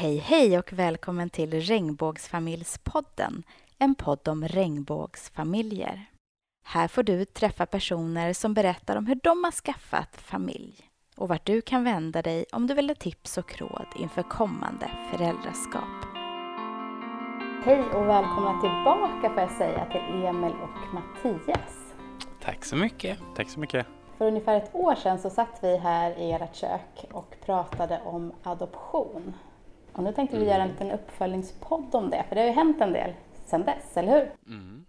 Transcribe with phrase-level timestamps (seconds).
[0.00, 3.42] Hej, hej och välkommen till Regnbågsfamiljspodden,
[3.78, 6.04] en podd om regnbågsfamiljer.
[6.64, 10.74] Här får du träffa personer som berättar om hur de har skaffat familj
[11.16, 14.90] och vart du kan vända dig om du vill ha tips och råd inför kommande
[15.10, 16.04] föräldraskap.
[17.64, 21.94] Hej och välkomna tillbaka får jag säga till Emil och Mattias.
[22.42, 23.18] Tack så mycket.
[23.36, 23.86] Tack så mycket.
[24.18, 28.32] För ungefär ett år sedan så satt vi här i ert kök och pratade om
[28.42, 29.34] adoption.
[29.98, 32.80] Och nu tänkte vi göra en liten uppföljningspodd om det, för det har ju hänt
[32.80, 33.14] en del
[33.46, 34.54] sedan dess, eller hur?
[34.54, 34.86] Mm.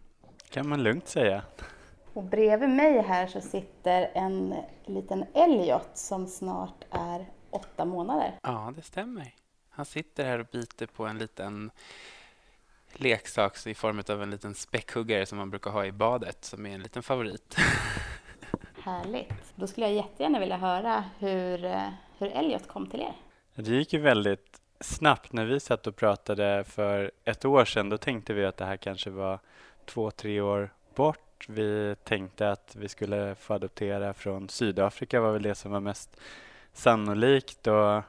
[0.50, 1.44] kan man lugnt säga.
[2.14, 4.56] Och bredvid mig här så sitter en
[4.86, 8.40] liten Elliot som snart är åtta månader.
[8.42, 9.34] Ja, det stämmer.
[9.70, 11.72] Han sitter här och biter på en liten
[12.94, 16.76] leksak i form av en liten späckhuggare som man brukar ha i badet, som är
[16.76, 17.56] en liten favorit.
[18.84, 19.54] Härligt.
[19.56, 23.14] Då skulle jag jättegärna vilja höra hur, eh, hur Elliot kom till er.
[23.56, 27.90] Det gick ju väldigt snabbt när vi satt och pratade för ett år sedan.
[27.90, 29.40] Då tänkte vi att det här kanske var
[29.86, 31.46] två, tre år bort.
[31.50, 36.20] Vi tänkte att vi skulle få adoptera från Sydafrika var väl det som var mest
[36.74, 37.68] sannolikt.
[37.68, 38.04] Och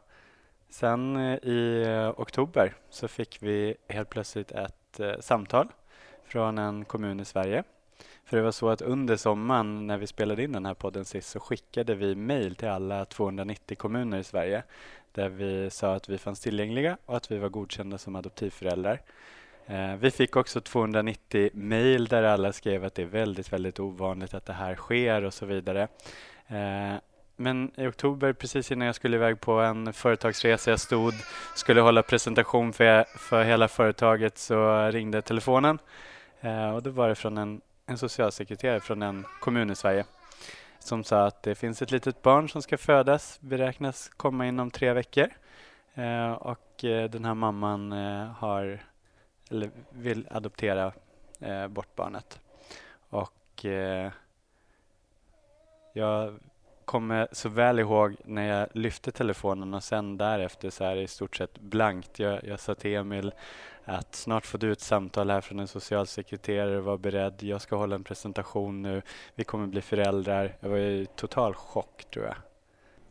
[0.68, 5.68] sen eh, i eh, oktober så fick vi helt plötsligt ett eh, samtal
[6.24, 7.64] från en kommun i Sverige.
[8.24, 11.30] För det var så att under sommaren när vi spelade in den här podden sist
[11.30, 14.62] så skickade vi mejl till alla 290 kommuner i Sverige
[15.12, 19.00] där vi sa att vi fanns tillgängliga och att vi var godkända som adoptivföräldrar.
[19.66, 24.34] Eh, vi fick också 290 mejl där alla skrev att det är väldigt, väldigt ovanligt
[24.34, 25.88] att det här sker och så vidare.
[26.48, 26.94] Eh,
[27.36, 31.14] men i oktober, precis innan jag skulle iväg på en företagsresa, jag stod,
[31.54, 35.78] skulle hålla presentation för, för hela företaget, så ringde telefonen.
[36.40, 40.04] Eh, och då var det från en, en socialsekreterare från en kommun i Sverige
[40.80, 44.92] som sa att det finns ett litet barn som ska födas, beräknas komma inom tre
[44.92, 45.28] veckor.
[45.94, 48.82] Eh, och eh, den här mamman eh, har,
[49.50, 50.92] eller vill adoptera
[51.40, 52.40] eh, bort barnet.
[53.10, 54.12] Och eh,
[55.92, 56.38] jag
[56.84, 61.06] kommer så väl ihåg när jag lyfte telefonen och sen därefter så är det i
[61.06, 62.18] stort sett blankt.
[62.18, 63.32] Jag, jag sa till Emil
[63.84, 67.94] att snart får du ett samtal här från en socialsekreterare, var beredd, jag ska hålla
[67.94, 69.02] en presentation nu,
[69.34, 70.56] vi kommer bli föräldrar.
[70.60, 72.36] Jag var i total chock tror jag.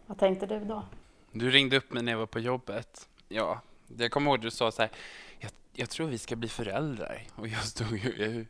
[0.06, 0.85] Vad tänkte du då?
[1.31, 3.09] Du ringde upp mig när jag var på jobbet.
[3.28, 3.62] Ja,
[3.97, 4.91] jag kommer ihåg att du sa så här,
[5.40, 7.24] jag, jag tror vi ska bli föräldrar.
[7.35, 8.46] Och jag stod ju,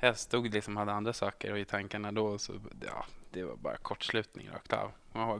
[0.00, 2.52] jag stod liksom hade andra saker i tankarna då, så
[2.86, 4.92] ja, det var bara kortslutning rakt av.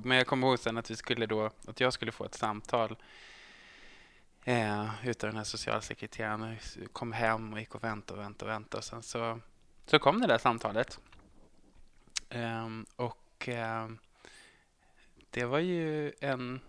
[0.04, 2.96] Men jag kommer ihåg sen att vi skulle då, att jag skulle få ett samtal
[4.44, 6.56] eh, utav den här socialsekreteraren.
[6.80, 8.78] Jag kom hem och gick och väntade och väntade och väntade.
[8.78, 9.40] Och sen så,
[9.86, 10.98] så kom det där samtalet.
[12.28, 13.88] Eh, och eh,
[15.30, 16.60] det var ju en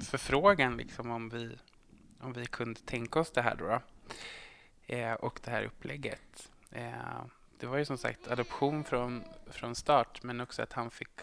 [0.00, 1.58] förfrågan liksom om vi,
[2.20, 3.66] om vi kunde tänka oss det här då.
[3.66, 3.80] då.
[4.94, 6.50] Eh, och det här upplägget.
[6.70, 7.24] Eh,
[7.58, 11.20] det var ju som sagt adoption från, från start men också att han fick,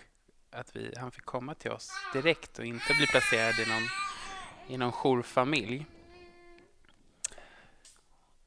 [0.51, 3.87] att vi, han fick komma till oss direkt och inte bli placerad i någon
[4.67, 5.85] i någon jourfamilj.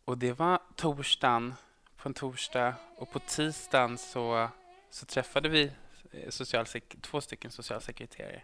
[0.04, 1.54] Och det var torsdagen,
[1.97, 4.48] på en torsdag och på tisdagen så,
[4.91, 5.72] så träffade vi
[6.10, 6.64] eh,
[7.00, 8.42] två stycken socialsekreterare.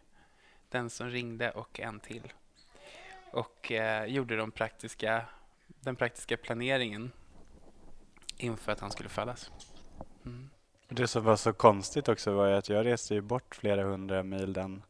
[0.68, 2.32] Den som ringde och en till.
[3.32, 5.26] Och eh, gjorde de praktiska,
[5.66, 7.12] den praktiska planeringen
[8.36, 9.50] inför att han skulle födas.
[10.24, 10.50] Mm.
[10.88, 14.52] Det som var så konstigt också var att jag reste ju bort flera hundra mil
[14.52, 14.82] den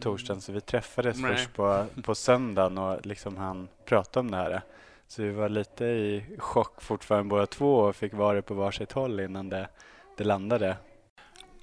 [0.00, 1.36] torsdagen så vi träffades Nej.
[1.36, 4.62] först på, på söndagen och liksom han pratade om det här.
[5.08, 9.20] Så vi var lite i chock fortfarande båda två och fick vara på varsitt håll
[9.20, 9.68] innan det,
[10.16, 10.76] det landade.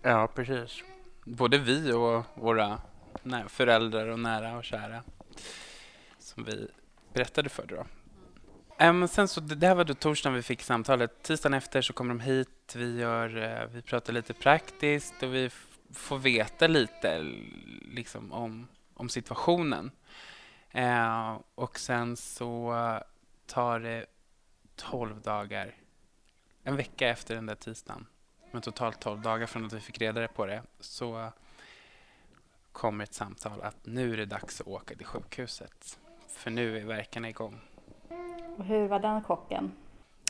[0.02, 0.84] Ja, precis.
[1.26, 2.82] Både vi och våra
[3.48, 5.04] föräldrar och nära och kära
[6.20, 6.68] som vi
[7.14, 7.86] berättade för då.
[8.86, 11.24] Um, sen så, det här var då torsdagen vi fick samtalet.
[11.24, 12.74] Tisdagen efter så kommer de hit.
[12.76, 15.50] Vi, gör, uh, vi pratar lite praktiskt och vi
[15.94, 17.20] få veta lite
[17.82, 19.92] liksom, om, om situationen.
[20.72, 22.74] Eh, och sen så
[23.46, 24.06] tar det
[24.76, 25.76] 12 dagar,
[26.64, 28.06] en vecka efter den där tisdagen,
[28.52, 31.32] men totalt 12 dagar från att vi fick reda på det, så
[32.72, 36.00] kommer ett samtal att nu är det dags att åka till sjukhuset.
[36.28, 37.60] För nu är verkarna igång.
[38.58, 39.72] Och hur var den chocken?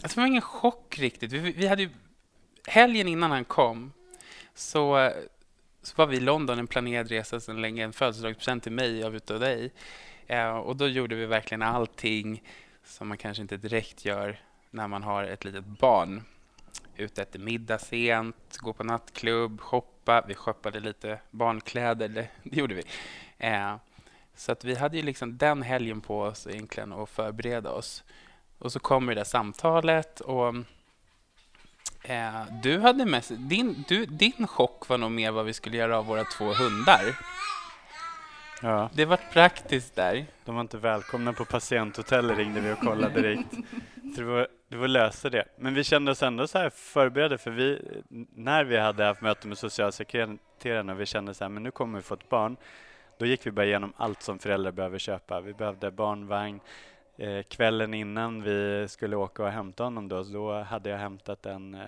[0.01, 1.31] det var ingen chock riktigt.
[1.31, 1.89] Vi, vi hade ju,
[2.67, 3.93] helgen innan han kom
[4.53, 5.11] så
[5.83, 9.15] så var vi i London, en planerad resa sedan länge, en födelsedagspresent till mig av
[9.15, 9.71] utav dig.
[10.27, 12.43] Eh, och då gjorde vi verkligen allting
[12.83, 14.39] som man kanske inte direkt gör
[14.71, 16.23] när man har ett litet barn.
[16.95, 20.25] Ute äter middag sent, gå på nattklubb, shoppa.
[20.27, 22.83] Vi shoppade lite barnkläder, det, det gjorde vi.
[23.37, 23.75] Eh,
[24.35, 28.03] Så att vi hade ju liksom den helgen på oss egentligen att förbereda oss.
[28.57, 30.55] Och så kommer det där samtalet och
[32.03, 35.97] eh, du hade mest, din, du, din chock var nog mer vad vi skulle göra
[35.97, 37.01] av våra två hundar.
[38.61, 40.25] Ja, Det var praktiskt där.
[40.45, 43.53] de var inte välkomna på patienthotellet ringde vi och kollade direkt.
[44.15, 45.45] Så det var, det var lösa det.
[45.59, 47.81] Men vi kände oss ändå så här förberedda för vi,
[48.35, 51.97] när vi hade haft möte med socialsekreteraren och vi kände så här, men nu kommer
[51.99, 52.57] vi få ett barn.
[53.19, 55.41] Då gick vi bara igenom allt som föräldrar behöver köpa.
[55.41, 56.59] Vi behövde barnvagn.
[57.17, 61.73] Eh, kvällen innan vi skulle åka och hämta honom då, då hade jag hämtat en
[61.75, 61.81] eh,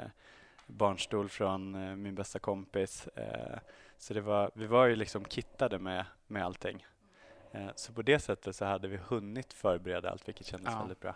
[0.68, 3.08] barnstol från eh, min bästa kompis.
[3.08, 3.58] Eh,
[3.98, 6.86] så det var, vi var ju liksom kittade med, med allting.
[7.52, 10.80] Eh, så på det sättet så hade vi hunnit förbereda allt, vilket kändes Ja.
[10.80, 11.16] väldigt bra.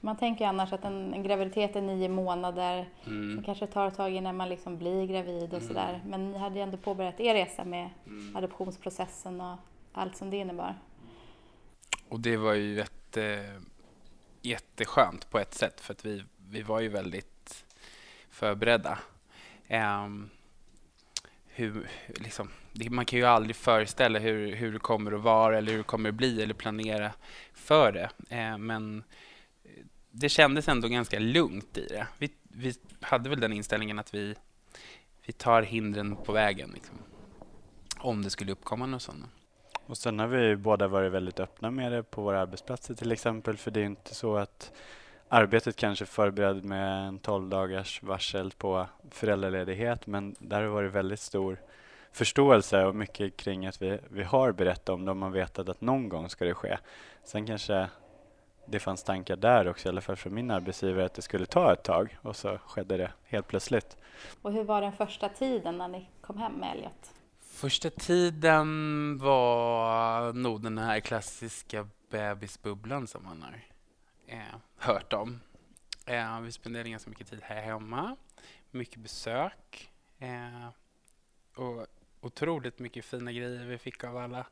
[0.00, 2.88] Man tänker ju annars att en, en graviditet är nio månader.
[3.06, 3.42] Mm.
[3.42, 5.68] kanske tar ett tag innan man liksom blir gravid och Mm.
[5.68, 6.00] sådär.
[6.06, 8.36] Men ni hade ju ändå påbörjat er resa med Mm.
[8.36, 9.56] adoptionsprocessen och
[9.92, 10.74] allt som det innebar.
[12.10, 13.54] Och det var ju jätte,
[14.42, 17.64] jätteskönt på ett sätt för att vi, vi var ju väldigt
[18.30, 18.98] förberedda.
[19.68, 20.30] Um,
[21.46, 25.72] hur, liksom, det, man kan ju aldrig föreställa hur, hur det kommer att vara eller
[25.72, 27.12] hur det kommer att bli eller planera
[27.52, 28.10] för det.
[28.28, 29.04] Ehm, men
[29.64, 32.06] eh, det kändes ändå ganska lugnt i det.
[32.18, 34.34] Vi, vi hade väl den inställningen att vi,
[35.26, 36.70] vi tar hindren på vägen.
[36.74, 36.98] Liksom,
[37.98, 39.26] om det skulle uppkomma något sådant.
[39.90, 43.56] Och sen har vi båda varit väldigt öppna med det på våra arbetsplatser till exempel.
[43.56, 44.72] För det är inte så att
[45.28, 50.06] arbetet kanske förbereder med en 12 dagars varsel på föräldraledighet.
[50.06, 51.60] Men där har det varit väldigt stor
[52.12, 55.80] förståelse och mycket kring att vi, vi har berättat om det och man vetat att
[55.80, 56.78] någon gång ska det ske.
[57.24, 57.88] Sen kanske
[58.66, 61.72] det fanns tankar där också, i alla fall från min arbetsgivare, att det skulle ta
[61.72, 63.96] ett tag och så skedde det helt plötsligt.
[64.42, 67.19] Och hur var den första tiden när ni kom hem med Elliot?
[67.60, 73.60] Första tiden var nog den här klassiska bebisbubblan som man har
[74.26, 75.40] eh, hört om.
[76.06, 78.16] Eh, vi spenderade ganska mycket tid här hemma,
[78.70, 80.68] mycket besök eh,
[81.54, 81.86] och
[82.20, 84.46] otroligt mycket fina grejer vi fick av alla.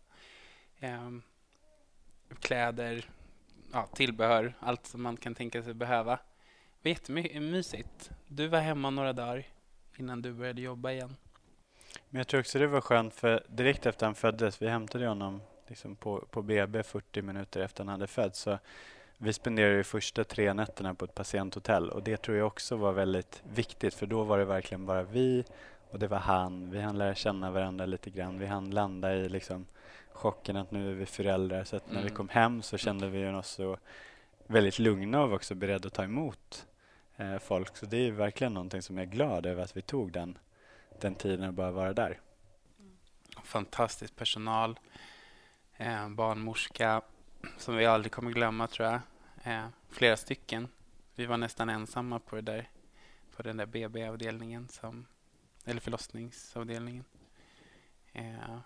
[0.78, 1.10] Eh,
[2.40, 3.10] kläder,
[3.72, 6.16] ja, tillbehör, allt som man kan tänka sig behöva.
[6.82, 8.10] Det var jättemysigt.
[8.26, 9.46] Du var hemma några dagar
[9.96, 11.16] innan du började jobba igen.
[12.10, 15.42] Men jag tror också det var skönt för direkt efter han föddes, vi hämtade honom
[15.66, 18.40] liksom på, på BB 40 minuter efter han hade fötts.
[18.40, 18.58] Så
[19.18, 22.92] vi spenderade de första tre nätterna på ett patienthotell och det tror jag också var
[22.92, 25.44] väldigt viktigt för då var det verkligen bara vi
[25.90, 26.70] och det var han.
[26.70, 28.38] Vi hann lära känna varandra lite grann.
[28.38, 29.66] Vi hann landa i liksom
[30.12, 31.64] chocken att nu är vi föräldrar.
[31.64, 32.14] Så att när vi Mm.
[32.16, 33.78] kom hem så kände vi oss så
[34.46, 36.66] väldigt lugna och var också beredda att ta emot
[37.16, 37.76] eh, folk.
[37.76, 40.38] Så det är verkligen någonting som jag är glad över att vi tog den,
[41.00, 42.20] den tiden att bara vara där.
[43.44, 44.78] fantastisk personal.
[45.76, 47.02] Eh, barnmorska
[47.56, 49.00] som vi aldrig kommer glömma tror jag.
[49.42, 50.68] Eh, flera stycken.
[51.14, 52.70] Vi var nästan ensamma på, det där,
[53.36, 55.06] på den där BB-avdelningen, som,
[55.64, 57.04] eller förlossningsavdelningen.
[58.12, 58.58] Eh,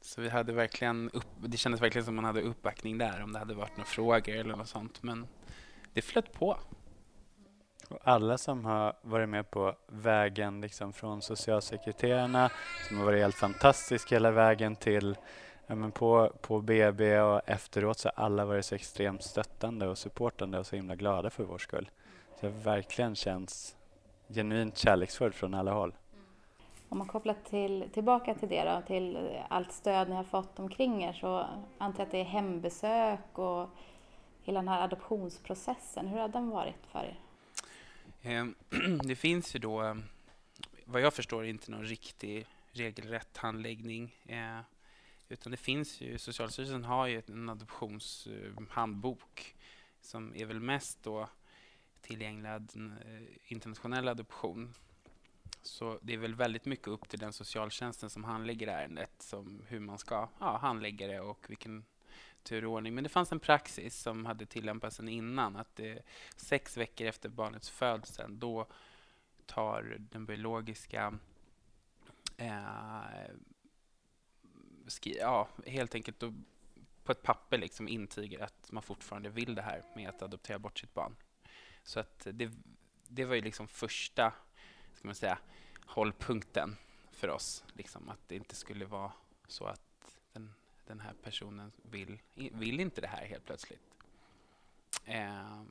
[0.00, 3.38] så vi hade verkligen upp, det kändes verkligen som man hade uppbackning där om det
[3.38, 5.02] hade varit några frågor eller något sånt.
[5.02, 5.26] Men
[5.92, 6.58] det flöt på.
[7.90, 12.50] Och alla som har varit med på vägen liksom från socialsekreterarna
[12.88, 15.16] som har varit helt fantastiska hela vägen till
[15.66, 19.98] ja, men på, på BB och efteråt så har alla varit så extremt stöttande och
[19.98, 21.90] supportande och så himla glada för vår skull.
[22.40, 23.76] Så det verkligen känns
[24.28, 25.94] genuint kärleksfullt från alla håll.
[26.12, 26.24] Mm.
[26.88, 31.04] Om man kopplar till, tillbaka till det då, till allt stöd ni har fått omkring
[31.04, 31.46] er så
[31.78, 33.68] antar jag att det är hembesök och
[34.42, 36.06] hela den här adoptionsprocessen.
[36.06, 37.20] Hur har den varit för er?
[38.26, 38.54] Ehm,
[39.02, 40.02] det finns ju då, ehm,
[40.84, 44.16] vad jag förstår, inte någon riktig regelrätt handläggning.
[44.26, 44.60] Eh,
[45.28, 49.54] utan det finns ju, Socialstyrelsen har ju en adoptionshandbok eh,
[50.00, 51.28] som är väl mest då
[52.00, 52.60] tillgänglig eh,
[53.44, 54.74] internationell adoption.
[55.62, 59.80] Så det är väl väldigt mycket upp till den socialtjänsten som handlägger ärendet, som hur
[59.80, 61.84] man ska ja, handlägga det och vilken
[62.46, 62.94] turordning.
[62.94, 66.02] Men det fanns en praxis som hade tillämpats sedan innan, att det
[66.36, 68.66] sex veckor efter barnets födsel, då
[69.46, 71.18] tar den biologiska
[72.36, 73.00] eh,
[74.86, 76.34] skri- ja, helt enkelt då,
[77.04, 80.78] på ett papper liksom intygar att man fortfarande vill det här med att adoptera bort
[80.78, 81.16] sitt barn.
[81.82, 82.50] Så att det,
[83.08, 84.32] det var ju liksom första,
[84.94, 85.38] ska man säga,
[85.86, 86.76] hållpunkten
[87.10, 87.64] för oss.
[87.72, 89.12] Liksom, att det inte skulle vara
[89.48, 89.85] så att
[90.86, 93.80] den, här personen vill, vill inte det här helt plötsligt.
[95.04, 95.62] Eh,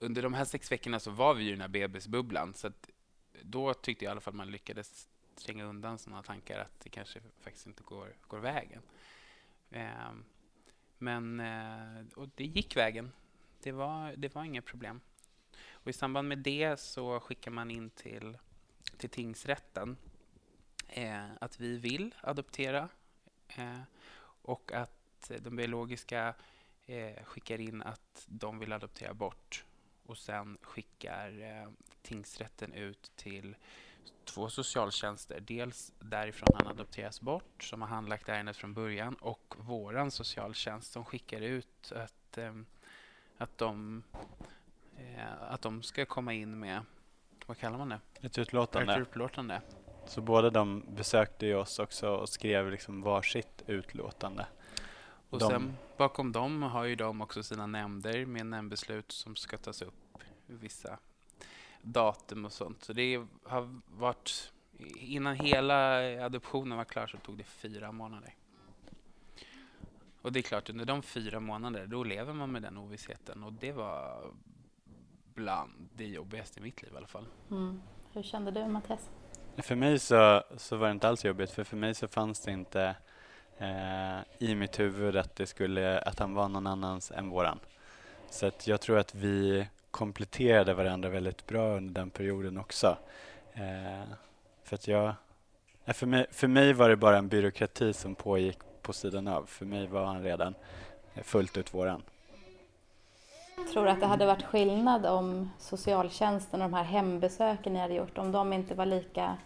[0.00, 2.54] under de här sex veckorna så var vi i den här bebisbubblan.
[2.54, 2.90] Så att
[3.42, 7.20] då tyckte jag i alla fall man lyckades tränga undan sådana tankar att det kanske
[7.40, 8.82] faktiskt inte går, går vägen.
[9.70, 10.12] Eh,
[10.98, 13.12] men eh, och det gick vägen.
[13.62, 15.00] Det var, det var inga problem.
[15.70, 18.38] Och I samband med det så skickar man in till,
[18.96, 19.96] till tingsrätten
[20.88, 22.88] eh, att vi vill adoptera
[23.48, 23.80] eh,
[24.50, 26.34] och att de biologiska
[26.86, 29.64] eh, skickar in att de vill adoptera bort
[30.06, 31.68] och sen skickar eh,
[32.02, 33.56] tingsrätten ut till
[34.24, 35.40] två socialtjänster.
[35.40, 41.04] Dels därifrån han adopteras bort, som har handlagt ärendet från början, och våran socialtjänst som
[41.04, 42.54] skickar ut att, eh,
[43.38, 44.02] att, de,
[44.96, 46.84] eh, att de ska komma in med,
[47.46, 48.00] vad kallar man det?
[48.20, 48.92] Ett utlåtande.
[48.92, 49.62] Ett utlåtande.
[50.06, 54.46] Så båda de besökte ju oss också och skrev liksom varsitt utlåtande.
[55.30, 59.58] Och De- sen bakom dem har ju de också sina nämnder med nämndbeslut som ska
[59.58, 60.98] tas upp vissa
[61.82, 62.84] datum och sånt.
[62.84, 64.52] Så det har varit,
[64.96, 68.34] innan hela adoptionen var klar så tog det fyra månader.
[70.22, 73.52] Och det är klart, under de fyra månader då lever man med den ovissheten och
[73.52, 74.24] det var
[75.34, 77.26] bland det jobbigaste i mitt liv i alla fall.
[77.50, 77.82] Mm.
[78.12, 79.10] Hur kände du Mattias?
[79.62, 82.50] För mig så, så var det inte alls jobbigt, för för mig så fanns det
[82.50, 82.94] inte
[83.58, 87.58] eh, i mitt huvud att, det skulle, att han var någon annans än våran.
[88.30, 92.96] Så att jag tror att vi kompletterade varandra väldigt bra under den perioden också.
[93.54, 94.08] Eh,
[94.64, 95.14] för, att jag,
[95.86, 99.46] för, mig, för mig var det bara en byråkrati som pågick på sidan av.
[99.46, 100.54] För mig var han redan
[101.14, 102.02] eh, fullt ut våran.
[103.72, 107.94] Tror du att det hade varit skillnad om socialtjänsten och de här hembesöken ni hade
[107.94, 109.36] gjort, om de inte var lika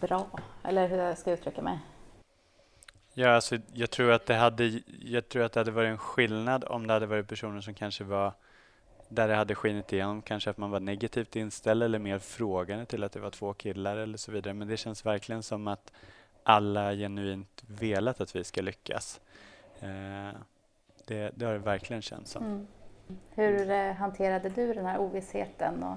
[0.00, 0.26] bra?
[0.64, 1.78] Eller hur jag ska uttrycka mig?
[3.14, 6.64] Ja, alltså, jag, tror att det hade, jag tror att det hade varit en skillnad
[6.64, 8.32] om det hade varit personer som kanske var
[9.08, 13.04] där det hade skinit igenom, kanske att man var negativt inställd eller mer frågande till
[13.04, 14.54] att det var två killar eller så vidare.
[14.54, 15.92] Men det känns verkligen som att
[16.42, 19.20] alla genuint velat att vi ska lyckas.
[19.80, 20.38] Eh,
[21.06, 22.44] det, det har det verkligen känts som.
[22.44, 22.66] Mm.
[23.30, 25.82] Hur eh, hanterade du den här ovissheten?
[25.82, 25.96] Och...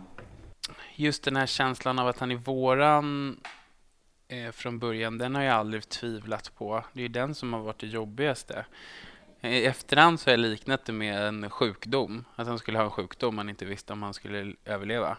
[0.96, 3.40] just den här känslan av att han är våran
[4.30, 6.84] eh, från början, den har jag aldrig tvivlat på.
[6.94, 8.66] Det är ju den som har varit det jobbigaste.
[9.42, 12.26] I efterhand så har jag liknat det med en sjukdom.
[12.36, 15.18] Att han skulle ha en sjukdom han inte visste om han skulle överleva.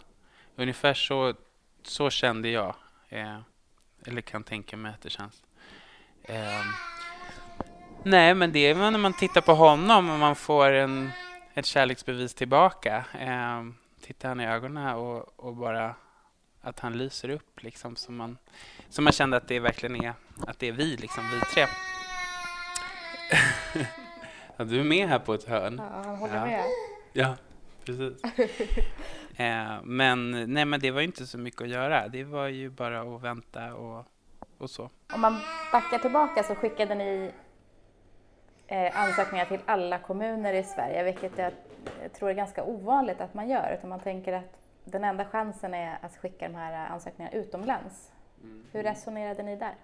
[0.57, 1.35] Ungefär så,
[1.83, 2.75] så kände jag.
[3.09, 3.39] Eh,
[4.07, 5.43] eller kan tänka mig att det känns.
[6.23, 6.65] Eh,
[8.03, 11.11] nej, men det är när man tittar på honom och man får en,
[11.55, 13.05] ett kärleksbevis tillbaka.
[13.21, 13.65] Eh,
[14.01, 15.95] tittar han i ögonen och, och bara
[16.61, 18.39] att han lyser upp liksom så man,
[18.89, 20.13] så man kände att det verkligen är
[20.47, 21.67] att det är vi liksom, vi tre.
[24.57, 25.75] ja, du är med här på ett hörn.
[25.79, 26.47] Ja, han håller Ja.
[26.47, 26.65] med.
[27.13, 27.35] Ja,
[27.85, 28.23] precis.
[29.37, 32.09] eh, men nej, men det var ju inte så mycket att göra.
[32.09, 34.07] Det var ju bara att vänta och,
[34.59, 34.91] och så.
[35.15, 35.41] Om man
[35.73, 37.33] backar tillbaka så skickade ni
[38.67, 41.53] eh, ansökningar till alla kommuner i Sverige, vilket jag
[42.13, 43.75] tror är ganska ovanligt att man gör.
[43.79, 48.13] Utan man tänker att den enda chansen är att skicka de här ansökningarna utomlands.
[48.73, 49.75] Hur resonerade ni där?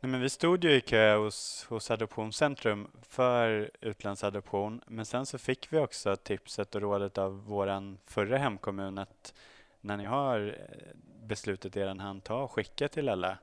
[0.00, 5.38] Nej, men vi stod ju i kö hos, hos Adoptionscentrum för utlandsadoption, men sen så
[5.38, 9.34] fick vi också tipset och rådet av vår förra hemkommun att
[9.80, 13.38] när ni har eh, beslutet i er hand, ta och skicka till alla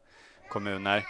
[0.49, 1.03] kommuner.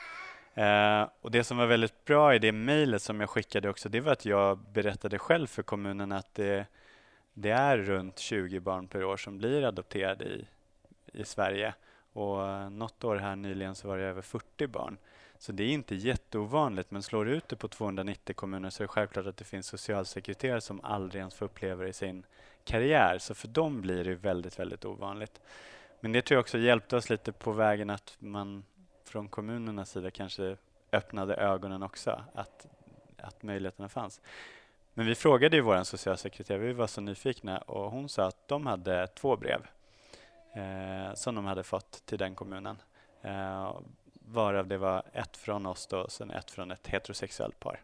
[0.54, 4.02] Eh, och det som var väldigt bra i det mejlet som jag skickade också, det
[4.02, 6.66] var att jag berättade själv för kommunen att det,
[7.42, 10.48] det är runt 20 barn per år som blir adopterade i,
[11.14, 11.74] i Sverige.
[12.14, 14.98] Och eh, något år här nyligen så var det över 40 barn.
[15.38, 18.88] Så det är inte jätteovanligt, men slår du ut det på 290 kommuner så är
[18.88, 22.26] det självklart att det finns socialsekreterare som aldrig ens får uppleva det i sin
[22.64, 23.18] karriär.
[23.18, 25.42] Så för dem blir det väldigt, väldigt ovanligt.
[26.00, 28.64] Men det tror jag också hjälpte oss lite på vägen att man
[29.06, 30.58] från kommunernas sida kanske
[30.92, 32.68] öppnade ögonen också, att,
[33.18, 34.22] att möjligheterna fanns.
[35.00, 38.66] Men vi frågade ju vår socialsekreterare, vi var så nyfikna och hon sa att de
[38.66, 39.68] hade två brev
[40.54, 42.82] eh, som de hade fått till den kommunen.
[43.22, 43.80] Eh,
[44.14, 47.82] varav det var ett från oss då, och sen ett från ett heterosexuellt par.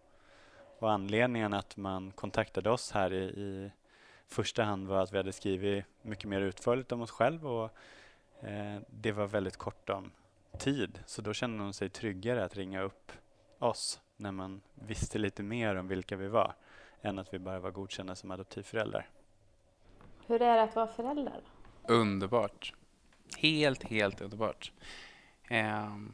[0.80, 3.72] Och anledningen att man kontaktade oss här i, i
[4.28, 7.72] första hand var att vi hade skrivit mycket mer utförligt om oss själva och
[8.48, 10.12] eh, det var väldigt kort om
[10.58, 11.00] tid.
[11.06, 13.12] Så då kände de sig tryggare att ringa upp
[13.60, 16.54] oss när man visste lite mer om vilka vi var
[17.06, 19.10] än att vi bara var godkända som adoptivföräldrar.
[20.28, 21.42] Hur är det att vara förälder?
[21.88, 22.74] Underbart.
[23.38, 24.72] Helt, helt underbart.
[25.50, 26.14] Ehm,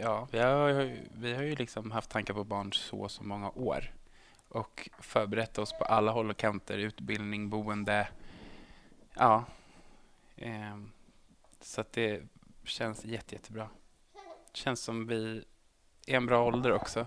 [0.00, 3.50] ja, vi har, ju- vi har ju liksom haft tankar på barn så så många
[3.50, 3.94] år
[4.48, 8.08] och förberett oss på alla håll och kanter, utbildning, boende.
[9.14, 9.44] Ja,
[10.36, 10.92] ehm,
[11.60, 12.22] så att det
[12.64, 13.68] känns jätte, jättebra.
[14.52, 15.44] Det känns som vi
[16.06, 17.06] i en bra ålder också.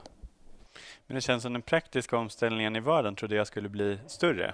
[1.07, 4.53] Men det känns som den praktiska omställningen i vardagen trodde jag skulle bli större.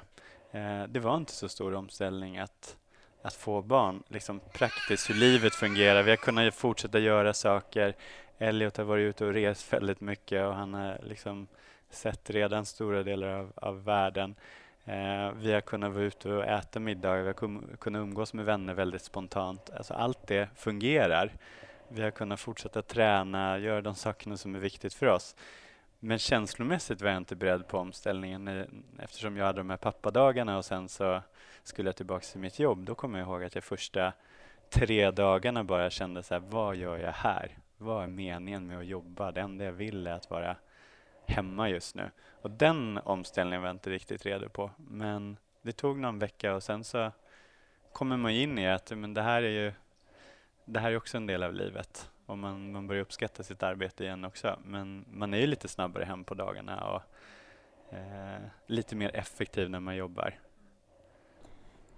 [0.51, 2.77] Eh, det var inte så stor omställning att,
[3.21, 6.03] att få barn, liksom praktiskt hur livet fungerar.
[6.03, 7.95] Vi har kunnat fortsätta göra saker.
[8.37, 11.47] Elliot har varit ute och rest väldigt mycket och han har liksom
[11.89, 14.35] sett redan stora delar av, av världen.
[14.85, 18.73] Eh, vi har kunnat vara ute och äta middagar, vi har kunnat umgås med vänner
[18.73, 19.69] väldigt spontant.
[19.77, 21.31] Alltså allt det fungerar.
[21.87, 25.35] Vi har kunnat fortsätta träna, göra de sakerna som är viktigt för oss.
[25.99, 28.67] Men känslomässigt var jag inte beredd på omställningen
[28.99, 31.21] eftersom jag hade de här pappadagarna och sen så
[31.63, 32.85] skulle jag tillbaka till mitt jobb.
[32.85, 34.13] Då kommer jag ihåg att jag första
[34.69, 37.57] tre dagarna bara kände så här, vad gör jag här?
[37.77, 39.31] Vad är meningen med att jobba?
[39.31, 40.55] Det enda jag vill är att vara
[41.25, 42.11] hemma just nu.
[42.41, 44.71] Och den omställningen var jag inte riktigt redo på.
[44.77, 47.11] Men det tog någon vecka och sen så
[47.91, 49.73] kommer man in i att men det här är ju
[50.65, 54.03] det här är också en del av livet och man, man börjar uppskatta sitt arbete
[54.03, 54.59] igen också.
[54.63, 57.01] Men man är ju lite snabbare hem på dagarna och
[57.93, 60.39] eh, lite mer effektiv när man jobbar.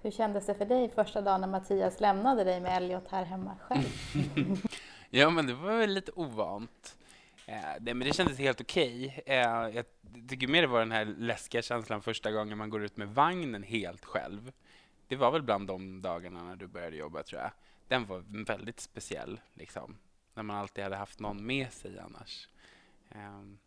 [0.01, 3.55] Hur kändes det för dig första dagen när Mattias lämnade dig med Elliot här hemma
[3.61, 3.85] själv?
[5.09, 6.97] ja, men det var väl lite ovant.
[7.45, 9.21] Eh, det, men det kändes helt okej.
[9.21, 9.35] Okay.
[9.35, 9.85] Eh, jag
[10.29, 13.63] tycker mer det var den här läskiga känslan första gången man går ut med vagnen
[13.63, 14.51] helt själv.
[15.07, 17.51] Det var väl bland de dagarna när du började jobba, tror jag.
[17.87, 19.97] Den var väldigt speciell, liksom.
[20.37, 22.47] När man alltid hade haft någon med sig annars.
[23.09, 23.57] Ehm,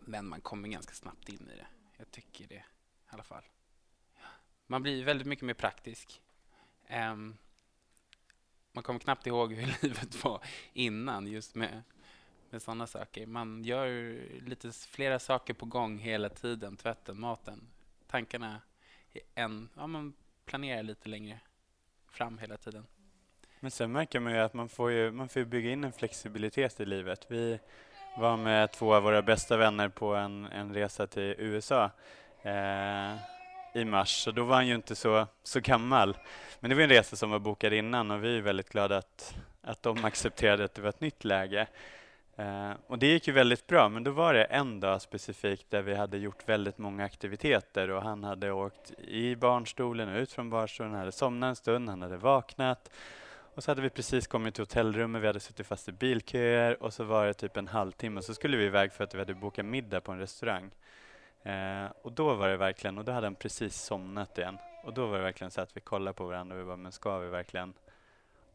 [0.00, 1.66] men man kommer ganska snabbt in i det.
[1.96, 2.62] Jag tycker det, i
[3.06, 3.42] alla fall.
[4.66, 6.22] Man blir väldigt mycket mer praktisk.
[6.86, 7.36] Ehm,
[8.72, 11.82] man kommer knappt ihåg hur livet var innan just med,
[12.50, 13.26] med sådana saker.
[13.26, 16.76] Man gör lite flera saker på gång hela tiden.
[16.76, 17.68] Tvätten, maten,
[18.06, 18.60] tankarna.
[19.34, 20.14] En, ja, man
[20.44, 21.40] planerar lite längre
[22.06, 22.86] fram hela tiden.
[23.60, 26.80] Men sen märker man ju att man får, ju, man får bygga in en flexibilitet
[26.80, 27.26] i livet.
[27.28, 27.58] Vi
[28.18, 31.90] var med två av våra bästa vänner på en, en resa till USA.
[32.42, 33.16] Eh,
[33.74, 36.16] i mars, så då var han ju inte så, så gammal.
[36.60, 39.34] Men det var en resa som var bokad innan och vi är väldigt glada att,
[39.62, 41.66] att de accepterade att det var ett nytt läge.
[42.36, 45.82] Eh, och det gick ju väldigt bra, men då var det en dag specifikt där
[45.82, 50.50] vi hade gjort väldigt många aktiviteter och han hade åkt i barnstolen och ut från
[50.50, 52.90] barnstolen, hade somnat en stund, han hade vaknat
[53.58, 56.92] och så hade vi precis kommit till hotellrummet, vi hade suttit fast i bilköer och
[56.92, 59.34] så var det typ en halvtimme och så skulle vi iväg för att vi hade
[59.34, 60.70] bokat middag på en restaurang.
[61.42, 64.58] Eh, och då var det verkligen, och då hade han precis somnat igen.
[64.84, 66.92] Och då var det verkligen så att vi kollade på varandra och vi bara, men
[66.92, 67.74] ska vi verkligen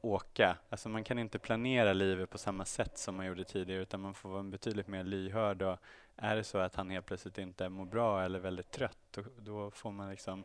[0.01, 0.57] åka?
[0.69, 4.13] Alltså man kan inte planera livet på samma sätt som man gjorde tidigare utan man
[4.13, 5.77] får vara betydligt mer lyhörd och
[6.15, 9.21] är det så att han helt plötsligt inte mår bra eller är väldigt trött då,
[9.37, 10.43] då får man liksom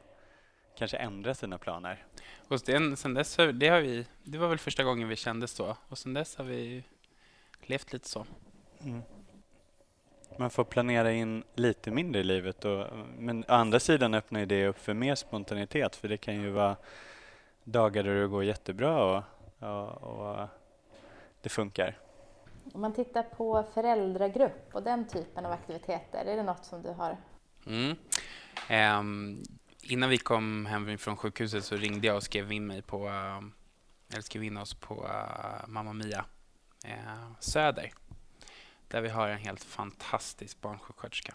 [0.79, 2.05] kanske ändra sina planer.
[2.49, 5.77] Och sen, sen dess, det, har vi, det var väl första gången vi kände så
[5.89, 6.85] och sen dess har vi
[7.63, 8.27] levt lite så.
[8.85, 9.03] Mm.
[10.39, 12.65] Man får planera in lite mindre i livet.
[12.65, 12.87] Och,
[13.19, 16.77] men å andra sidan öppnar det upp för mer spontanitet för det kan ju vara
[17.65, 19.23] dagar där det går jättebra och,
[19.59, 20.49] och, och
[21.43, 21.99] det funkar.
[22.73, 26.89] Om man tittar på föräldragrupp och den typen av aktiviteter, är det något som du
[26.89, 27.17] har?
[27.67, 27.97] Mm.
[29.01, 29.43] Um,
[29.89, 33.41] innan vi kom hem från sjukhuset så ringde jag och skrev in mig på, eh,
[34.13, 36.25] eller skrev in oss på eh, Mamma Mia
[36.85, 37.93] eh, Söder
[38.89, 41.35] där vi har en helt fantastisk barnsjuksköterska.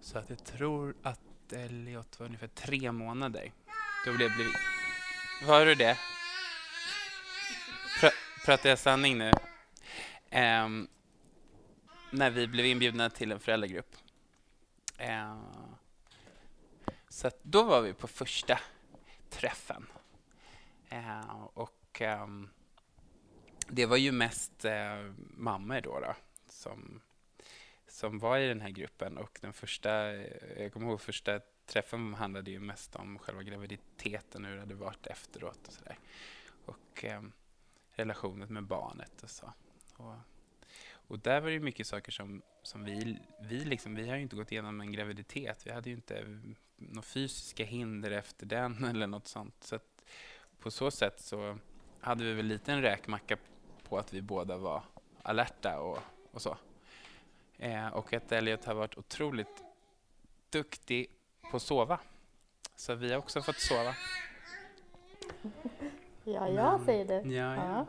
[0.00, 3.52] Så att jag tror att Elliot var ungefär tre månader.
[4.06, 4.52] Då blev vi...
[5.46, 5.98] Var du det?
[8.00, 8.08] Pr
[8.44, 9.30] pratar jag sanning nu?
[10.32, 10.88] Um,
[12.10, 13.96] när vi blev inbjudna till en föräldragrupp.
[15.00, 15.57] Uh,
[17.18, 18.60] så då var vi på första
[19.30, 19.86] träffen.
[20.88, 22.26] Eh, och eh,
[23.68, 26.00] det var ju mest eh, mammor då.
[26.00, 26.14] då
[26.46, 27.00] som,
[27.88, 29.18] som var i den här gruppen.
[29.18, 30.14] Och den första,
[30.56, 34.74] jag kommer ihåg första träffen handlade ju mest om själva graviditeten och hur det hade
[34.74, 35.98] varit efteråt och sådär.
[36.64, 37.22] Och eh,
[37.90, 39.52] relationen med barnet och så.
[39.96, 40.14] Och,
[40.90, 44.36] och där var det mycket saker som, som vi, vi liksom, vi har ju inte
[44.36, 45.66] gått igenom en graviditet.
[45.66, 46.42] Vi hade ju inte
[46.78, 49.54] några fysiska hinder efter den eller något sånt.
[49.64, 50.04] Så att
[50.60, 51.58] på så sätt så
[52.00, 53.36] hade vi väl lite en räkmacka
[53.88, 54.82] på att vi båda var
[55.22, 55.98] alerta och
[56.38, 56.56] och så.
[57.58, 59.64] Eh, och att Elliot har varit otroligt
[60.50, 61.10] duktig
[61.50, 61.98] på att sova.
[62.76, 63.94] Så vi har också fått sova.
[66.24, 67.34] Ja, ja, säger du.
[67.34, 67.86] Ja, ja.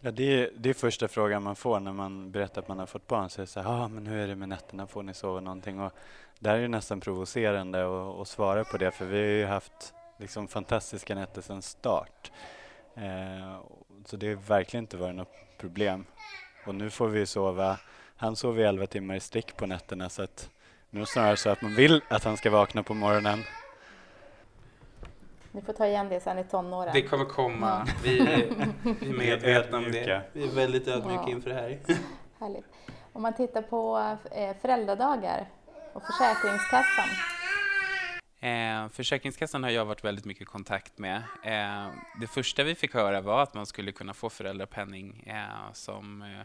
[0.00, 2.86] ja det, är, det är första frågan man får när man berättar att man har
[2.86, 3.30] fått barn.
[3.30, 4.86] Så är det så här, ah, men hur är det med nätterna?
[4.86, 5.80] Får ni sova någonting?
[5.80, 5.92] Och
[6.38, 9.94] där är det nästan provocerande att, att svara på det, för vi har ju haft
[10.18, 12.32] liksom fantastiska nätter sedan start.
[12.94, 13.60] Eh,
[14.04, 16.04] så det har verkligen inte varit något problem.
[16.66, 17.78] Och nu får vi sova
[18.16, 20.50] han sover elva timmar i sträck på nätterna så att
[20.90, 23.38] nu är det snarare så att man vill att han ska vakna på morgonen.
[25.52, 26.90] Ni får ta igen det sen i tonåren.
[26.94, 27.86] Det kommer komma.
[27.86, 27.92] Ja.
[28.04, 28.66] Vi, är-
[29.00, 30.22] vi är medvetna om det.
[30.32, 31.30] Vi är väldigt ödmjuka Ja.
[31.30, 31.78] inför det här.
[32.40, 32.64] Härligt.
[33.12, 35.46] Om man tittar på eh, föräldradagar
[35.98, 37.08] och Försäkringskassan.
[38.40, 41.22] Eh, Försäkringskassan har jag varit väldigt mycket i kontakt med.
[41.42, 46.22] Eh, det första vi fick höra var att man skulle kunna få föräldrapenning eh, som
[46.22, 46.40] eh,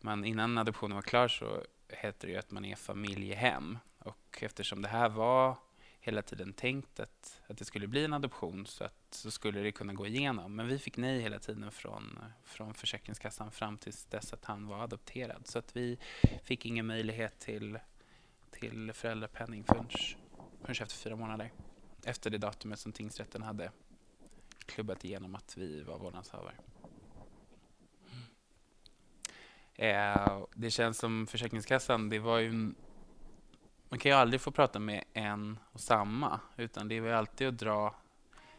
[0.00, 3.78] man innan adoptionen var klar så heter det ju att man är familjehem.
[3.98, 5.56] Och eftersom det här var
[6.00, 9.72] hela tiden tänkt att, att det skulle bli en adoption så, att, så skulle det
[9.72, 10.56] kunna gå igenom.
[10.56, 14.82] Men vi fick nej hela tiden från, från Försäkringskassan fram tills dess att han var
[14.82, 15.46] adopterad.
[15.46, 15.98] Så att vi
[16.44, 17.78] fick ingen möjlighet till,
[18.60, 19.88] till föräldrapenning förrän
[20.60, 21.52] förrän efter fyra månader.
[22.04, 23.70] Efter det datumet som tingsrätten hade
[24.66, 26.54] klubbat igenom att vi var vårdnadshavare.
[29.74, 32.74] Eh, det känns som Försäkringskassan, det var ju en,
[33.88, 37.58] man kan ju aldrig få prata med en och samma, utan det var alltid att
[37.58, 37.94] dra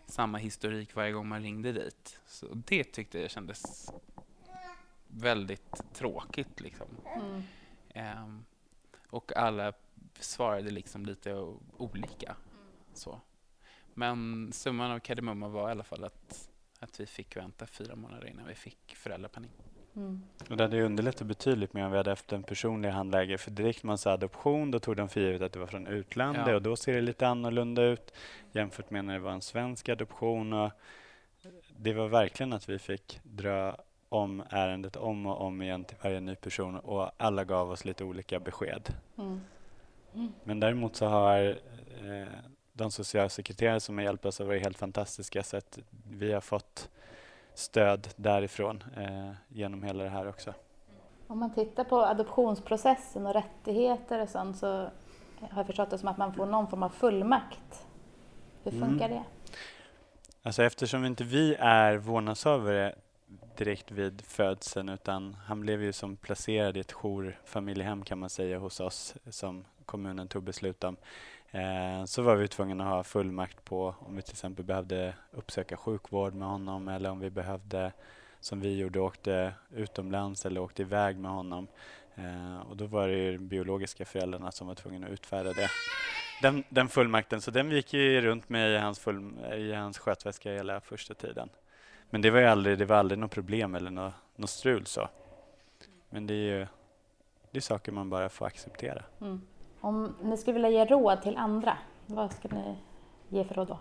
[0.05, 2.19] samma historik varje gång man ringde dit.
[2.25, 3.91] Så det tyckte jag kändes
[5.07, 6.59] väldigt tråkigt.
[6.59, 6.87] Liksom.
[7.15, 7.43] Mm.
[7.89, 8.45] Ehm,
[9.09, 9.73] och alla
[10.19, 11.33] svarade liksom lite
[11.77, 12.35] olika.
[12.93, 13.21] Så.
[13.93, 16.49] Men summan av kardemumma var i alla fall att,
[16.79, 19.51] att vi fick vänta fyra månader innan vi fick föräldrapenning.
[19.95, 20.21] Mm.
[20.49, 23.37] Och det hade ju underlättat betydligt mer om vi hade haft en personlig handläggare.
[23.37, 26.47] För direkt man sa adoption, då tog de för givet att det var från utlandet
[26.47, 26.55] Ja.
[26.55, 28.13] och då ser det lite annorlunda ut
[28.51, 30.53] jämfört med när det var en svensk adoption.
[30.53, 30.71] Och
[31.77, 33.77] det var verkligen att vi fick dra
[34.09, 38.03] om ärendet om och om igen till varje ny person och alla gav oss lite
[38.03, 38.93] olika besked.
[39.17, 39.41] Mm.
[40.43, 41.47] Men däremot så har
[42.03, 42.27] eh,
[42.73, 45.79] de socialsekreterare som har hjälpt oss har varit helt fantastiska så att
[46.11, 46.89] vi har fått
[47.53, 50.53] stöd därifrån eh, genom hela det här också.
[51.27, 54.67] Om man tittar på adoptionsprocessen och rättigheter och sånt så
[55.39, 57.87] har jag förstått det som att man får någon form av fullmakt.
[58.63, 58.89] Hur Mm.
[58.89, 59.23] funkar det?
[60.43, 62.95] Alltså eftersom inte vi är vårdnadshavare
[63.57, 68.59] direkt vid födseln utan han blev ju som placerad i ett jourfamiljehem kan man säga
[68.59, 70.97] hos oss som kommunen tog beslut om.
[71.51, 75.77] Eh, så var vi tvungna att ha fullmakt på om vi till exempel behövde uppsöka
[75.77, 77.91] sjukvård med honom eller om vi behövde
[78.39, 81.67] som vi gjorde åkte utomlands eller åkte iväg med honom.
[82.15, 85.69] Eh, och då var det de biologiska föräldrarna som var tvungna att utfärda det.
[86.41, 90.51] Den, den fullmakten, så den gick ju runt med i hans, full, i hans skötväska
[90.51, 91.49] hela första tiden.
[92.09, 95.09] Men det var ju aldrig, det var aldrig något problem eller något, något strul så.
[96.09, 96.67] Men det är ju
[97.51, 99.03] det är saker man bara får acceptera.
[99.21, 99.41] Mm.
[99.87, 102.75] Om ni skulle vilja ge råd till andra, vad skulle ni
[103.29, 103.79] ge för råd då?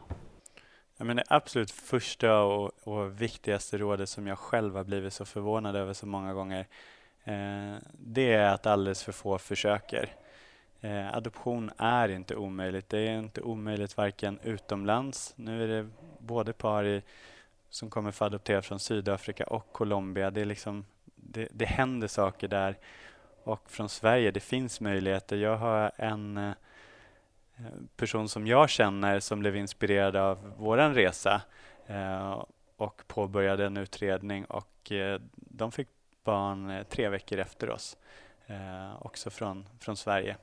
[0.97, 5.25] Ja, men det absolut första och, och viktigaste rådet som jag själv har blivit så
[5.25, 6.67] förvånad över så många gånger,
[7.25, 10.15] eh, det är att alldeles för få försöker.
[10.81, 12.89] Eh, adoption är inte omöjligt.
[12.89, 15.89] Det är inte omöjligt varken utomlands, nu är det
[16.19, 17.03] både par i,
[17.71, 20.31] som kommer få adoptera från Sydafrika och Colombia.
[20.31, 22.77] Det, är liksom, det, det händer saker där.
[23.47, 25.37] Och från Sverige, det finns möjligheter.
[25.37, 26.53] Jag har en eh,
[27.97, 31.43] person som jag känner som blev inspirerad av våran resa
[31.87, 32.45] eh,
[32.77, 35.89] och påbörjade en utredning och eh, de fick
[36.25, 37.97] barn tre veckor efter oss,
[38.99, 40.37] också från, från Sverige.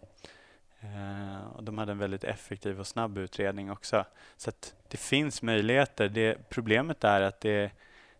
[1.55, 4.05] Och de hade en väldigt effektiv och snabb utredning också.
[4.37, 6.09] Så att det finns möjligheter.
[6.09, 7.71] Det, problemet är att det,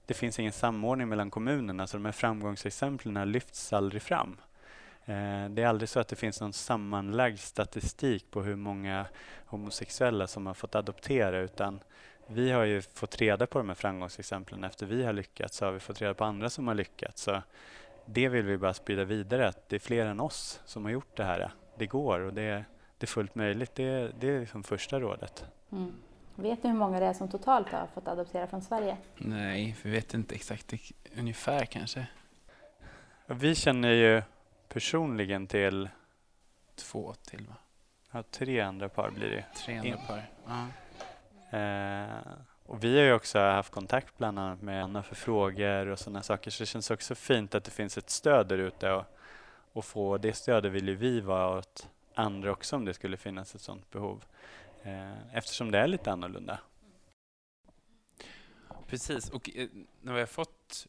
[0.06, 4.38] det finns ingen samordning mellan kommunerna så de här framgångsexemplen lyfts aldrig fram.
[5.06, 9.06] Eh, Det är aldrig så att det finns någon sammanlagd statistik på hur många
[9.46, 11.80] homosexuella som har fått adoptera utan
[12.28, 15.72] vi har ju fått reda på de här framgångsexemplen efter vi har lyckats så har
[15.72, 17.22] vi fått reda på andra som har lyckats.
[17.22, 17.42] Så
[18.06, 21.18] det vill vi bara sprida vidare att det är fler än oss som har gjort
[21.18, 21.52] det här.
[21.78, 22.66] Det går och det,
[22.98, 23.76] det är fullt möjligt.
[23.76, 25.46] Det, det är liksom första rådet.
[25.72, 25.94] Mm.
[26.36, 28.98] Vet ni hur många det är som totalt har fått adoptera från Sverige?
[29.18, 30.74] Nej, vi vet inte exakt.
[31.18, 32.08] Ungefär kanske.
[33.26, 34.22] Vi känner ju
[34.74, 35.90] personligen till
[36.76, 37.56] Två till va?
[38.12, 39.46] ja, tre andra par blir det.
[39.66, 39.98] Tre andra In.
[40.08, 40.30] par.
[40.48, 40.68] Ja.
[41.58, 42.20] Eh,
[42.66, 46.24] och vi har ju också haft kontakt bland annat med Anna för frågor och sådana
[46.24, 49.06] saker så det känns också fint att det finns ett stöd där ute och,
[49.74, 53.56] och få det stödet vill ju vi vara åt andra också om det skulle finnas
[53.56, 54.26] ett sådant behov.
[54.84, 56.60] Eh, eftersom det är lite annorlunda.
[58.94, 59.70] Precis, och eh,
[60.02, 60.88] när vi har fått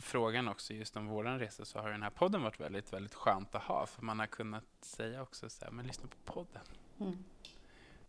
[0.00, 3.54] frågan också just om våran resa så har den här podden varit väldigt, väldigt skönt
[3.54, 6.62] att ha för man har kunnat säga också så här, men lyssna på podden.
[7.00, 7.24] Mm.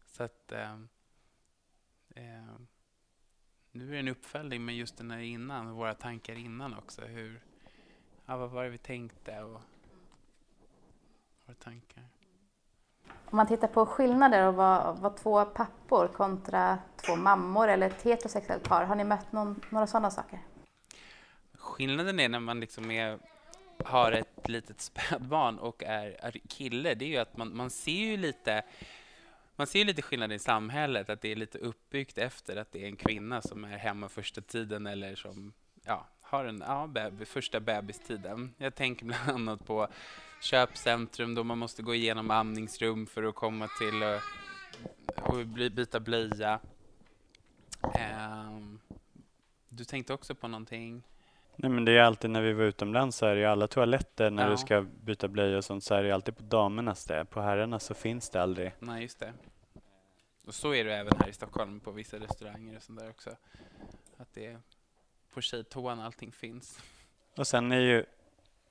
[0.05, 0.73] Så att eh,
[2.15, 2.55] eh,
[3.71, 7.01] nu är det en uppföljning, men just den här innan, våra tankar innan också.
[7.01, 7.41] Hur,
[8.25, 9.61] ja, vad var det vi tänkte och
[11.45, 12.03] par tankar.
[13.31, 18.01] Om man tittar på skillnader och vad, vad två pappor kontra två mammor eller ett
[18.01, 20.39] heterosexuellt par, har ni mött någon, några sådana saker?
[21.53, 23.19] Skillnaden är när man liksom är,
[23.85, 27.91] har ett litet spädbarn och är, är kille, det är ju att man, man ser
[27.91, 28.63] ju lite
[29.55, 32.87] man ser lite skillnad i samhället, att det är lite uppbyggt efter att det är
[32.87, 35.53] en kvinna som är hemma första tiden eller som
[35.85, 38.53] ja, har en ja, bebis, första bebistiden.
[38.57, 39.87] Jag tänker bland annat på
[40.41, 44.19] köpcentrum då man måste gå igenom amningsrum för att komma till uh,
[45.23, 46.59] och byta blöja.
[47.83, 48.79] Um,
[49.69, 51.03] du tänkte också på någonting?
[51.55, 54.29] Nej men det är alltid när vi var utomlands så är det ju alla toaletter
[54.29, 54.49] när Ja.
[54.49, 57.25] du ska byta blöja och sånt så är det alltid på damernas det.
[57.25, 58.73] På herrarna så finns det aldrig.
[58.79, 59.33] Nej, just det.
[60.47, 63.29] Och så är det även här i Stockholm på vissa restauranger och sånt där också.
[64.17, 64.59] Att det är
[65.33, 66.79] på tjejtoan allting finns.
[67.37, 68.05] Och sen är ju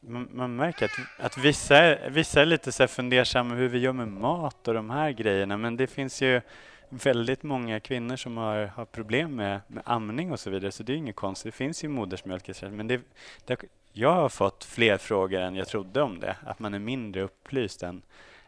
[0.00, 3.78] man, man märker att, att vissa, är, vissa är lite så här fundersamma hur vi
[3.78, 6.40] gör med mat och de här grejerna men det finns ju
[6.88, 10.92] väldigt många kvinnor som har, har problem med, med amning och så vidare så det
[10.92, 11.52] är inget konstigt.
[11.52, 13.00] Det finns ju modersmjölkersättning men det,
[13.44, 13.60] det,
[13.92, 16.36] jag har fått fler frågor än jag trodde om det.
[16.46, 18.02] Att man är mindre upplyst än,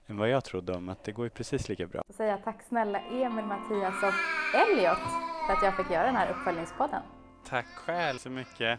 [0.07, 0.89] än vad jag trodde om.
[0.89, 2.03] Att det går ju precis lika bra.
[2.07, 4.15] Så säger jag tack snälla Emil, Mattias och
[4.61, 4.99] Elliot
[5.47, 7.03] för att jag fick göra den här uppföljningspodden.
[7.49, 8.19] Tack själv.
[8.19, 8.79] så mycket.